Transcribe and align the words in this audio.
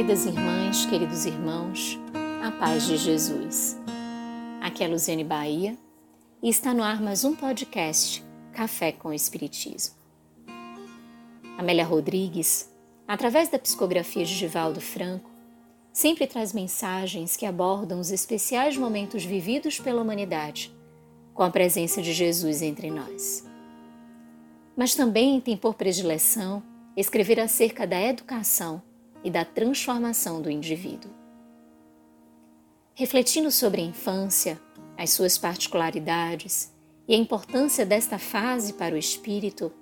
Queridas 0.00 0.24
irmãs, 0.24 0.86
queridos 0.86 1.26
irmãos, 1.26 1.98
a 2.42 2.50
paz 2.52 2.86
de 2.86 2.96
Jesus. 2.96 3.76
Aqui 4.58 4.82
é 4.82 4.88
Luziane 4.88 5.22
Bahia 5.22 5.76
e 6.42 6.48
está 6.48 6.72
no 6.72 6.82
ar 6.82 7.02
mais 7.02 7.22
um 7.22 7.36
podcast 7.36 8.24
Café 8.50 8.92
com 8.92 9.10
o 9.10 9.12
Espiritismo. 9.12 9.94
Amélia 11.58 11.84
Rodrigues, 11.84 12.72
através 13.06 13.50
da 13.50 13.58
psicografia 13.58 14.24
de 14.24 14.32
Givaldo 14.32 14.80
Franco, 14.80 15.30
sempre 15.92 16.26
traz 16.26 16.54
mensagens 16.54 17.36
que 17.36 17.44
abordam 17.44 18.00
os 18.00 18.10
especiais 18.10 18.78
momentos 18.78 19.22
vividos 19.22 19.78
pela 19.78 20.00
humanidade 20.00 20.74
com 21.34 21.42
a 21.42 21.50
presença 21.50 22.00
de 22.00 22.14
Jesus 22.14 22.62
entre 22.62 22.90
nós. 22.90 23.46
Mas 24.74 24.94
também 24.94 25.42
tem 25.42 25.58
por 25.58 25.74
predileção 25.74 26.62
escrever 26.96 27.38
acerca 27.38 27.86
da 27.86 28.00
educação 28.00 28.82
e 29.22 29.30
da 29.30 29.44
transformação 29.44 30.40
do 30.40 30.50
indivíduo. 30.50 31.10
Refletindo 32.94 33.50
sobre 33.50 33.80
a 33.80 33.84
infância, 33.84 34.60
as 34.96 35.10
suas 35.10 35.38
particularidades 35.38 36.72
e 37.08 37.14
a 37.14 37.16
importância 37.16 37.86
desta 37.86 38.18
fase 38.18 38.74
para 38.74 38.94
o 38.94 38.98
espírito, 38.98 39.72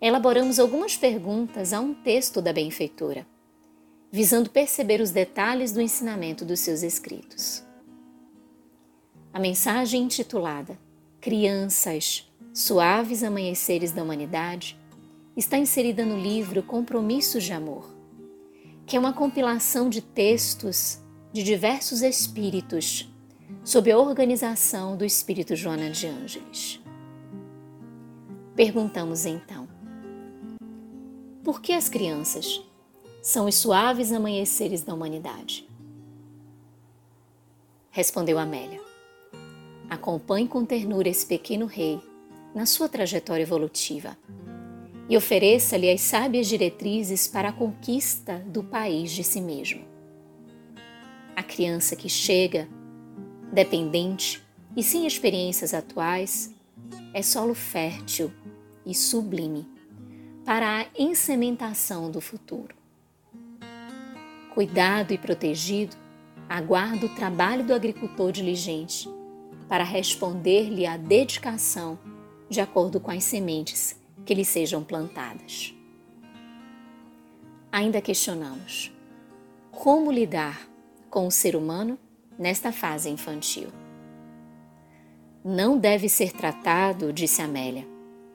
elaboramos 0.00 0.58
algumas 0.58 0.96
perguntas 0.96 1.72
a 1.72 1.80
um 1.80 1.92
texto 1.94 2.40
da 2.40 2.52
benfeitora, 2.52 3.26
visando 4.12 4.50
perceber 4.50 5.00
os 5.00 5.10
detalhes 5.10 5.72
do 5.72 5.80
ensinamento 5.80 6.44
dos 6.44 6.60
seus 6.60 6.82
escritos. 6.82 7.64
A 9.32 9.40
mensagem 9.40 10.02
intitulada 10.02 10.78
Crianças, 11.20 12.30
Suaves 12.54 13.24
Amanheceres 13.24 13.90
da 13.90 14.02
Humanidade 14.02 14.78
está 15.36 15.58
inserida 15.58 16.04
no 16.04 16.16
livro 16.16 16.62
Compromissos 16.62 17.42
de 17.42 17.52
Amor, 17.52 17.95
que 18.86 18.96
é 18.96 19.00
uma 19.00 19.12
compilação 19.12 19.90
de 19.90 20.00
textos 20.00 21.00
de 21.32 21.42
diversos 21.42 22.02
espíritos 22.02 23.12
sob 23.64 23.90
a 23.90 23.98
organização 23.98 24.96
do 24.96 25.04
espírito 25.04 25.56
Joana 25.56 25.90
de 25.90 26.06
Ângeles. 26.06 26.80
Perguntamos 28.54 29.26
então: 29.26 29.68
por 31.42 31.60
que 31.60 31.72
as 31.72 31.88
crianças 31.88 32.62
são 33.20 33.46
os 33.46 33.56
suaves 33.56 34.12
amanheceres 34.12 34.82
da 34.82 34.94
humanidade? 34.94 35.68
Respondeu 37.90 38.38
Amélia. 38.38 38.80
Acompanhe 39.90 40.46
com 40.46 40.64
ternura 40.64 41.08
esse 41.08 41.26
pequeno 41.26 41.66
rei 41.66 42.00
na 42.54 42.66
sua 42.66 42.88
trajetória 42.88 43.42
evolutiva 43.42 44.16
e 45.08 45.16
ofereça-lhe 45.16 45.90
as 45.90 46.00
sábias 46.00 46.46
diretrizes 46.46 47.28
para 47.28 47.50
a 47.50 47.52
conquista 47.52 48.38
do 48.46 48.64
país 48.64 49.12
de 49.12 49.22
si 49.22 49.40
mesmo. 49.40 49.84
A 51.34 51.42
criança 51.42 51.94
que 51.94 52.08
chega, 52.08 52.68
dependente 53.52 54.42
e 54.76 54.82
sem 54.82 55.06
experiências 55.06 55.72
atuais, 55.72 56.54
é 57.14 57.22
solo 57.22 57.54
fértil 57.54 58.32
e 58.84 58.94
sublime 58.94 59.68
para 60.44 60.80
a 60.80 60.86
ensementação 60.98 62.10
do 62.10 62.20
futuro. 62.20 62.74
Cuidado 64.54 65.12
e 65.12 65.18
protegido, 65.18 65.96
aguarda 66.48 67.06
o 67.06 67.14
trabalho 67.14 67.64
do 67.64 67.74
agricultor 67.74 68.32
diligente 68.32 69.08
para 69.68 69.84
responder-lhe 69.84 70.86
a 70.86 70.96
dedicação 70.96 71.98
de 72.48 72.60
acordo 72.60 73.00
com 73.00 73.10
as 73.10 73.24
sementes 73.24 74.00
que 74.26 74.34
lhe 74.34 74.44
sejam 74.44 74.84
plantadas. 74.84 75.74
Ainda 77.72 78.00
questionamos 78.02 78.92
como 79.70 80.10
lidar 80.10 80.68
com 81.08 81.26
o 81.26 81.30
ser 81.30 81.54
humano 81.54 81.98
nesta 82.38 82.72
fase 82.72 83.08
infantil. 83.08 83.68
Não 85.44 85.78
deve 85.78 86.08
ser 86.08 86.32
tratado, 86.32 87.12
disse 87.12 87.40
Amélia, 87.40 87.86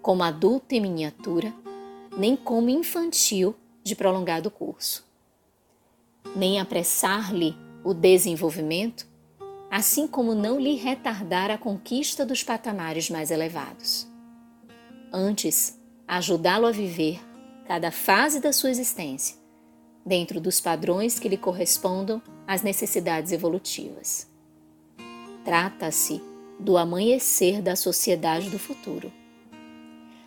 como 0.00 0.22
adulto 0.22 0.74
em 0.74 0.80
miniatura, 0.80 1.52
nem 2.16 2.36
como 2.36 2.68
infantil 2.68 3.56
de 3.82 3.96
prolongado 3.96 4.50
curso. 4.50 5.04
Nem 6.36 6.60
apressar-lhe 6.60 7.56
o 7.82 7.92
desenvolvimento, 7.92 9.08
assim 9.70 10.06
como 10.06 10.34
não 10.34 10.60
lhe 10.60 10.76
retardar 10.76 11.50
a 11.50 11.58
conquista 11.58 12.24
dos 12.24 12.42
patamares 12.42 13.10
mais 13.10 13.30
elevados. 13.30 14.06
Antes, 15.12 15.79
ajudá-lo 16.10 16.66
a 16.66 16.72
viver 16.72 17.20
cada 17.68 17.92
fase 17.92 18.40
da 18.40 18.52
sua 18.52 18.68
existência 18.68 19.36
dentro 20.04 20.40
dos 20.40 20.60
padrões 20.60 21.20
que 21.20 21.28
lhe 21.28 21.36
correspondam 21.36 22.20
às 22.48 22.62
necessidades 22.62 23.30
evolutivas. 23.30 24.28
Trata-se 25.44 26.20
do 26.58 26.76
amanhecer 26.76 27.62
da 27.62 27.76
sociedade 27.76 28.50
do 28.50 28.58
futuro. 28.58 29.12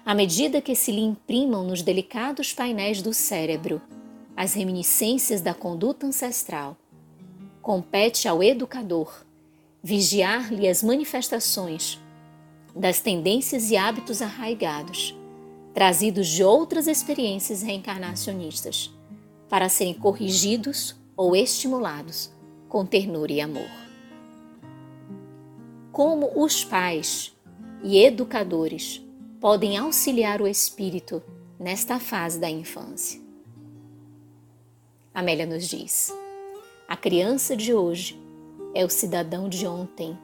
À 0.05 0.15
medida 0.15 0.61
que 0.61 0.73
se 0.73 0.89
lhe 0.89 1.01
imprimam 1.01 1.65
nos 1.65 1.81
delicados 1.81 2.53
painéis 2.53 3.01
do 3.01 3.13
cérebro 3.13 3.81
as 4.37 4.53
reminiscências 4.53 5.41
da 5.41 5.53
conduta 5.53 6.07
ancestral, 6.07 6.77
compete 7.61 8.25
ao 8.25 8.41
educador 8.41 9.25
vigiar-lhe 9.83 10.65
as 10.65 10.81
manifestações 10.81 11.99
das 12.73 13.01
tendências 13.01 13.69
e 13.69 13.75
hábitos 13.75 14.21
arraigados 14.21 15.13
trazidos 15.73 16.27
de 16.27 16.43
outras 16.43 16.87
experiências 16.87 17.61
reencarnacionistas, 17.61 18.91
para 19.49 19.69
serem 19.69 19.93
corrigidos 19.93 20.95
ou 21.15 21.35
estimulados 21.35 22.31
com 22.69 22.85
ternura 22.85 23.31
e 23.31 23.41
amor. 23.41 23.69
Como 25.91 26.31
os 26.43 26.63
pais 26.63 27.35
e 27.83 27.99
educadores 28.03 29.01
podem 29.39 29.77
auxiliar 29.77 30.41
o 30.41 30.47
espírito 30.47 31.21
nesta 31.59 31.99
fase 31.99 32.39
da 32.39 32.49
infância? 32.49 33.21
Amélia 35.13 35.45
nos 35.45 35.67
diz: 35.67 36.11
a 36.87 36.97
criança 36.97 37.55
de 37.55 37.73
hoje 37.73 38.19
é 38.73 38.83
o 38.83 38.89
cidadão 38.89 39.47
de 39.47 39.67
ontem 39.67 40.17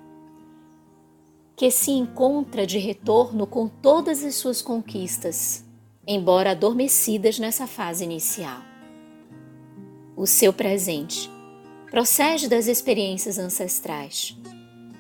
que 1.60 1.70
se 1.70 1.92
encontra 1.92 2.66
de 2.66 2.78
retorno 2.78 3.46
com 3.46 3.68
todas 3.68 4.24
as 4.24 4.36
suas 4.36 4.62
conquistas, 4.62 5.66
embora 6.08 6.52
adormecidas 6.52 7.38
nessa 7.38 7.68
fase 7.68 8.06
inicial. 8.06 8.62
O 10.16 10.26
seu 10.26 10.54
presente 10.54 11.30
procede 11.92 12.48
das 12.48 12.68
experiências 12.68 13.38
ancestrais, 13.38 14.38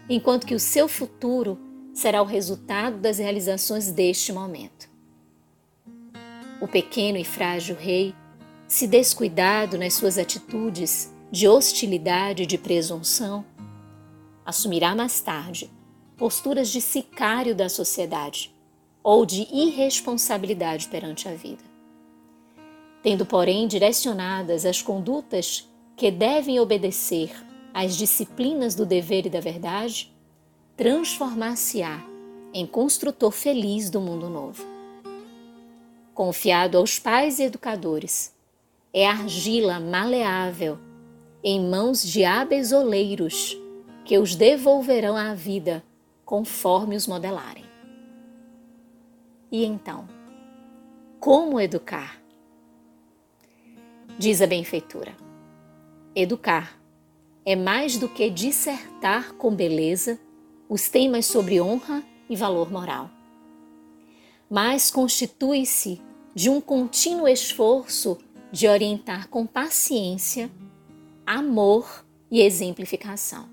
enquanto 0.09 0.45
que 0.45 0.53
o 0.53 0.59
seu 0.59 0.89
futuro 0.89 1.57
será 1.93 2.21
o 2.21 2.25
resultado 2.25 2.97
das 2.97 3.19
realizações 3.19 3.89
deste 3.89 4.33
momento. 4.33 4.89
O 6.59 6.67
pequeno 6.67 7.17
e 7.17 7.23
frágil 7.23 7.77
rei, 7.79 8.13
se 8.67 8.85
descuidado 8.85 9.77
nas 9.77 9.93
suas 9.93 10.17
atitudes 10.17 11.09
de 11.31 11.47
hostilidade 11.47 12.43
e 12.43 12.45
de 12.45 12.57
presunção, 12.57 13.45
assumirá 14.45 14.93
mais 14.93 15.21
tarde 15.21 15.78
posturas 16.19 16.67
de 16.67 16.81
sicário 16.81 17.55
da 17.55 17.69
sociedade 17.69 18.53
ou 19.01 19.25
de 19.25 19.47
irresponsabilidade 19.53 20.89
perante 20.89 21.29
a 21.29 21.33
vida. 21.33 21.63
Tendo, 23.01 23.25
porém, 23.25 23.65
direcionadas 23.65 24.65
as 24.65 24.81
condutas 24.81 25.65
que 25.95 26.11
devem 26.11 26.59
obedecer 26.59 27.31
às 27.73 27.95
disciplinas 27.95 28.75
do 28.75 28.85
dever 28.85 29.25
e 29.27 29.29
da 29.29 29.39
verdade, 29.39 30.13
transformar-se-á 30.75 32.05
em 32.53 32.65
construtor 32.65 33.31
feliz 33.31 33.89
do 33.89 34.01
mundo 34.01 34.29
novo. 34.29 34.65
Confiado 36.13 36.77
aos 36.77 36.99
pais 36.99 37.39
e 37.39 37.43
educadores, 37.43 38.35
é 38.93 39.07
argila 39.07 39.79
maleável 39.79 40.77
em 41.41 41.65
mãos 41.65 42.03
de 42.03 42.25
hábeis 42.25 42.73
oleiros 42.73 43.57
que 44.03 44.17
os 44.17 44.35
devolverão 44.35 45.15
à 45.15 45.33
vida 45.33 45.81
conforme 46.29 46.95
os 46.95 47.07
modelarem. 47.07 47.65
E 49.51 49.65
então, 49.65 50.07
como 51.19 51.59
educar? 51.59 52.21
Diz 54.15 54.39
a 54.39 54.45
benfeitura: 54.45 55.17
educar 56.15 56.79
é 57.43 57.55
mais 57.55 57.97
do 57.97 58.07
que 58.07 58.29
dissertar 58.29 59.33
com 59.37 59.55
beleza 59.55 60.19
os 60.69 60.87
temas 60.87 61.25
sobre 61.25 61.59
honra 61.59 62.03
e 62.29 62.35
valor 62.35 62.71
moral, 62.71 63.09
mas 64.47 64.91
constitui-se 64.91 65.99
de 66.35 66.47
um 66.47 66.61
contínuo 66.61 67.27
esforço 67.27 68.19
de 68.51 68.67
orientar 68.67 69.29
com 69.29 69.47
paciência, 69.47 70.51
amor 71.25 72.05
e 72.29 72.39
exemplificação. 72.39 73.49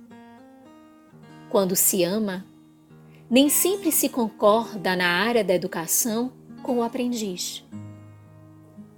Quando 1.48 1.74
se 1.74 2.04
ama, 2.04 2.44
nem 3.28 3.48
sempre 3.48 3.90
se 3.90 4.08
concorda 4.08 4.94
na 4.94 5.08
área 5.08 5.42
da 5.42 5.52
educação 5.52 6.32
com 6.62 6.78
o 6.78 6.82
aprendiz. 6.82 7.64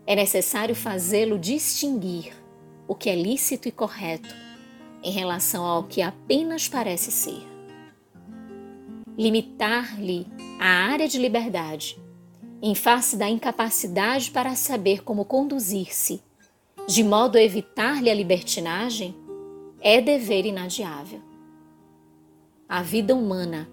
É 0.07 0.15
necessário 0.15 0.75
fazê-lo 0.75 1.39
distinguir 1.39 2.35
o 2.87 2.95
que 2.95 3.09
é 3.09 3.17
lícito 3.17 3.69
e 3.69 3.73
correto 3.73 4.35
em 5.03 5.11
relação 5.11 5.65
ao 5.65 5.85
que 5.85 6.03
apenas 6.03 6.69
parece 6.69 7.11
ser. 7.11 7.43
Limitar-lhe 9.17 10.27
a 10.61 10.67
área 10.67 11.09
de 11.09 11.19
liberdade 11.19 12.01
em 12.61 12.75
face 12.75 13.17
da 13.17 13.29
incapacidade 13.29 14.31
para 14.31 14.55
saber 14.55 15.03
como 15.03 15.25
conduzir-se, 15.25 16.21
de 16.87 17.05
modo 17.05 17.37
a 17.37 17.43
evitar-lhe 17.43 18.11
a 18.11 18.15
libertinagem, 18.15 19.15
é 19.81 20.01
dever 20.01 20.45
inadiável. 20.45 21.21
A 22.69 22.83
vida 22.83 23.15
humana 23.15 23.69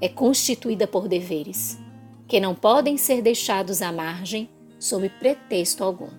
é 0.00 0.08
constituída 0.08 0.86
por 0.86 1.08
deveres, 1.08 1.78
que 2.26 2.40
não 2.40 2.54
podem 2.54 2.96
ser 2.96 3.22
deixados 3.22 3.82
à 3.82 3.92
margem 3.92 4.48
sob 4.78 5.08
pretexto 5.08 5.82
algum. 5.82 6.10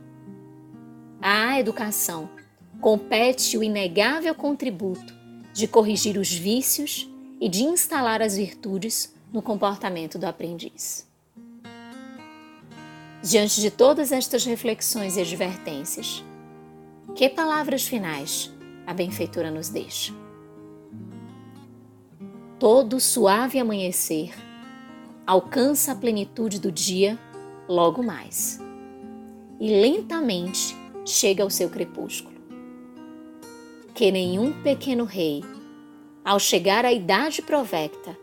À 1.22 1.60
educação 1.60 2.30
compete 2.81 3.57
o 3.57 3.63
inegável 3.63 4.36
contributo 4.36 5.13
de 5.54 5.68
corrigir 5.68 6.18
os 6.18 6.31
vícios 6.31 7.10
e 7.40 7.48
de 7.48 7.63
instalar 7.63 8.22
as 8.22 8.38
virtudes 8.38 9.13
no 9.31 9.42
comportamento 9.42 10.18
do 10.18 10.25
aprendiz. 10.25 11.08
Diante 13.24 13.60
de 13.60 13.72
todas 13.72 14.12
estas 14.12 14.46
reflexões 14.46 15.18
e 15.18 15.22
advertências, 15.22 16.24
que 17.16 17.30
palavras 17.30 17.88
finais 17.88 18.51
a 18.86 18.94
benfeitora 18.94 19.50
nos 19.50 19.69
deixa? 19.69 20.25
Todo 22.57 23.02
suave 23.02 23.60
amanhecer 23.60 24.34
alcança 25.28 25.92
a 25.92 25.96
plenitude 25.96 26.57
do 26.57 26.72
dia 26.72 27.19
logo 27.68 28.02
mais 28.02 28.62
e 29.60 29.81
lentamente 29.81 30.74
chega 31.06 31.44
ao 31.44 31.50
seu 31.50 31.69
crepúsculo. 31.69 32.34
Que 33.94 34.10
nenhum 34.10 34.54
pequeno 34.63 35.04
rei, 35.04 35.44
ao 36.24 36.40
chegar 36.40 36.86
à 36.86 36.94
idade 36.94 37.42
provecta, 37.42 38.18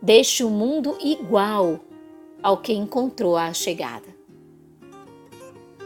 deixe 0.00 0.42
o 0.42 0.50
mundo 0.50 0.98
igual 1.00 1.78
ao 2.42 2.56
que 2.56 2.72
encontrou 2.72 3.36
à 3.36 3.52
chegada. 3.52 4.08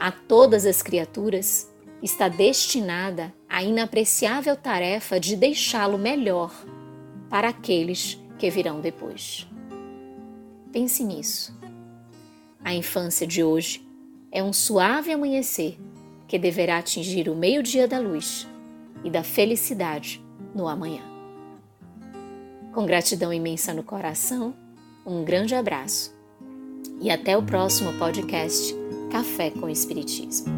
A 0.00 0.10
todas 0.10 0.64
as 0.64 0.80
criaturas 0.80 1.70
está 2.02 2.26
destinada 2.26 3.34
a 3.46 3.62
inapreciável 3.62 4.56
tarefa 4.56 5.20
de 5.20 5.36
deixá-lo 5.36 5.98
melhor 5.98 6.52
para 7.28 7.48
aqueles 7.48 8.18
que 8.38 8.50
virão 8.50 8.80
depois. 8.80 9.46
Pense 10.72 11.02
nisso. 11.02 11.56
A 12.62 12.74
infância 12.74 13.26
de 13.26 13.42
hoje 13.42 13.86
é 14.30 14.42
um 14.42 14.52
suave 14.52 15.12
amanhecer 15.12 15.78
que 16.26 16.38
deverá 16.38 16.78
atingir 16.78 17.28
o 17.28 17.34
meio-dia 17.34 17.86
da 17.86 17.98
luz 17.98 18.46
e 19.04 19.10
da 19.10 19.22
felicidade 19.22 20.22
no 20.54 20.68
amanhã. 20.68 21.02
Com 22.72 22.84
gratidão 22.84 23.32
imensa 23.32 23.72
no 23.72 23.82
coração, 23.82 24.54
um 25.06 25.24
grande 25.24 25.54
abraço 25.54 26.14
e 27.00 27.10
até 27.10 27.36
o 27.36 27.42
próximo 27.42 27.92
podcast 27.98 28.74
Café 29.10 29.50
com 29.50 29.68
Espiritismo. 29.68 30.55